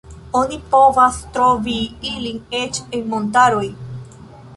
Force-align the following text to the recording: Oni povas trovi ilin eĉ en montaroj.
Oni 0.37 0.55
povas 0.69 1.19
trovi 1.35 1.75
ilin 2.13 2.39
eĉ 2.61 2.81
en 3.01 3.05
montaroj. 3.13 3.65